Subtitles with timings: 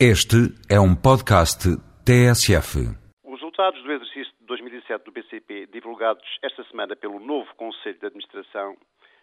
[0.00, 1.70] Este é um podcast
[2.04, 2.82] TSF.
[3.22, 8.06] Os resultados do exercício de 2007 do BCP, divulgados esta semana pelo novo Conselho de
[8.06, 8.76] Administração,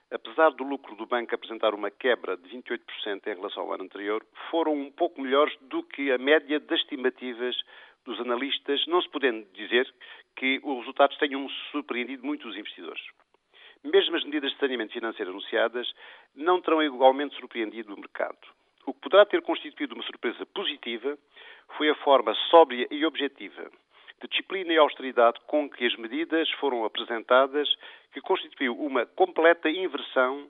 [0.10, 2.80] apesar do lucro do banco apresentar uma quebra de 28%
[3.28, 7.54] em relação ao ano anterior, foram um pouco melhores do que a média das estimativas
[8.06, 9.94] dos analistas, não se podendo dizer
[10.38, 13.04] que os resultados tenham surpreendido muito os investidores.
[13.84, 15.92] Mesmo as medidas de saneamento financeiro anunciadas
[16.34, 18.40] não terão igualmente surpreendido o mercado.
[18.86, 21.18] O que poderá ter constituído uma surpresa positiva
[21.78, 23.70] foi a forma sóbria e objetiva
[24.22, 27.68] de disciplina e austeridade com que as medidas foram apresentadas,
[28.14, 30.48] que constituiu uma completa inversão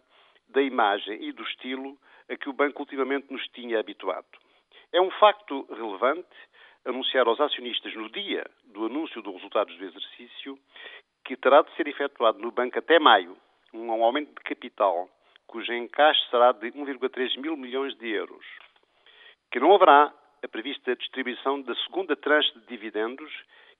[0.50, 1.98] da imagem e do estilo
[2.30, 4.28] a que o banco ultimamente nos tinha habituado.
[4.92, 6.28] É um facto relevante
[6.86, 10.60] anunciar aos acionistas no dia do anúncio dos resultados do exercício
[11.24, 13.38] que terá de ser efetuado no banco até maio
[13.74, 15.10] um aumento de capital
[15.52, 18.46] cujo encaixe será de 1,3 mil milhões de euros,
[19.52, 23.32] que não haverá a prevista distribuição da segunda tranche de dividendos,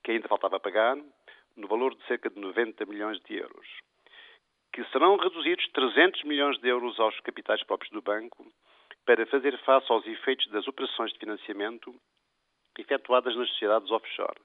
[0.04, 0.98] que ainda faltava pagar,
[1.56, 3.68] no valor de cerca de 90 milhões de euros,
[4.74, 8.46] que serão reduzidos 300 milhões de euros aos capitais próprios do banco
[9.06, 11.96] para fazer face aos efeitos das operações de financiamento
[12.78, 14.40] efetuadas nas sociedades offshore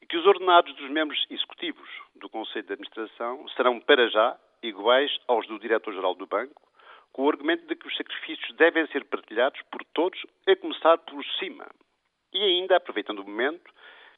[0.00, 5.10] e que os ordenados dos membros executivos do Conselho de Administração serão, para já, iguais
[5.26, 6.62] aos do Diretor-Geral do Banco,
[7.12, 10.18] com o argumento de que os sacrifícios devem ser partilhados por todos,
[10.48, 11.66] a começar por cima.
[12.32, 13.70] E ainda, aproveitando o momento,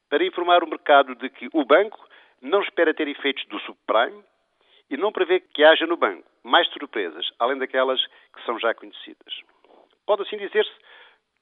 [0.09, 1.99] para informar o mercado de que o banco
[2.41, 4.23] não espera ter efeitos do subprime
[4.89, 7.99] e não prevê que haja no banco mais surpresas, além daquelas
[8.33, 9.41] que são já conhecidas.
[10.05, 10.71] Pode assim dizer-se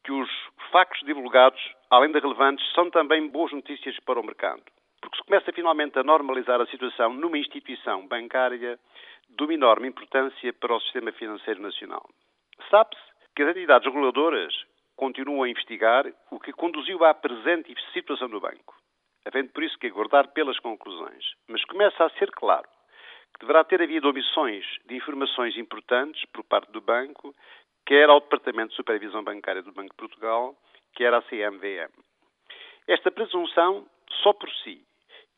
[0.03, 0.29] que os
[0.71, 4.63] factos divulgados, além de relevantes, são também boas notícias para o mercado
[5.25, 8.79] começa finalmente a normalizar a situação numa instituição bancária
[9.29, 12.07] de uma enorme importância para o sistema financeiro nacional.
[12.69, 13.01] Sabe-se
[13.35, 14.53] que as entidades reguladoras
[14.95, 18.75] continuam a investigar o que conduziu à presente situação do banco,
[19.25, 21.25] havendo por isso que aguardar pelas conclusões.
[21.47, 22.67] Mas começa a ser claro
[23.33, 27.33] que deverá ter havido omissões de informações importantes por parte do banco,
[27.85, 30.55] quer ao Departamento de Supervisão Bancária do Banco de Portugal,
[30.93, 31.91] quer à CMVM.
[32.87, 33.87] Esta presunção,
[34.21, 34.85] só por si,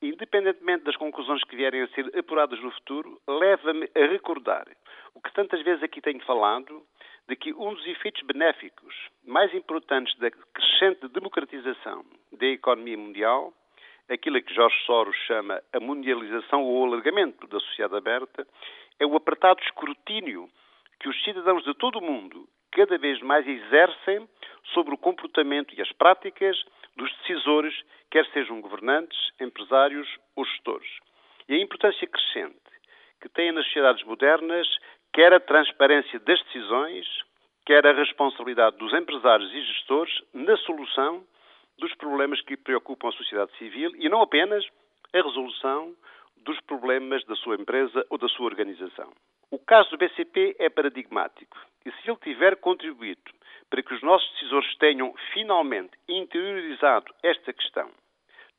[0.02, 4.66] independentemente das conclusões que vierem a ser apuradas no futuro, leva-me a recordar
[5.14, 6.84] o que tantas vezes aqui tenho falado,
[7.28, 8.94] de que um dos efeitos benéficos
[9.26, 13.54] mais importantes da crescente democratização da economia mundial,
[14.10, 18.46] aquilo que Jorge Soros chama a mundialização ou alargamento da sociedade aberta,
[19.00, 20.50] é o apertado escrutínio
[21.00, 24.28] que os cidadãos de todo o mundo cada vez mais exercem
[24.74, 26.58] sobre o comportamento e as práticas
[26.96, 27.55] dos decisores,
[28.16, 30.88] quer sejam governantes, empresários ou gestores.
[31.50, 32.56] E a importância crescente
[33.20, 34.66] que têm nas sociedades modernas,
[35.12, 37.06] quer a transparência das decisões,
[37.66, 41.26] quer a responsabilidade dos empresários e gestores na solução
[41.78, 44.66] dos problemas que preocupam a sociedade civil e não apenas
[45.14, 45.94] a resolução
[46.38, 49.12] dos problemas da sua empresa ou da sua organização.
[49.52, 53.30] O caso do BCP é paradigmático e se ele tiver contribuído
[53.70, 57.92] para que os nossos decisores tenham finalmente interiorizado esta questão,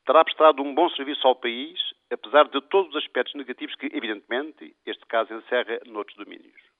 [0.06, 1.78] terá prestado um bom serviço ao país,
[2.10, 6.75] apesar de todos os aspectos negativos que, evidentemente, este caso encerra noutros domínios.